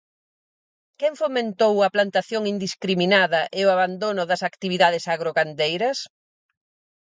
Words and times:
¿Quen 0.99 1.13
fomentou 1.21 1.75
a 1.81 1.93
plantación 1.95 2.43
indiscriminada 2.53 3.41
e 3.59 3.61
o 3.67 3.71
abandono 3.75 4.23
das 4.31 4.41
actividades 4.49 5.03
agrogandeiras? 5.13 5.97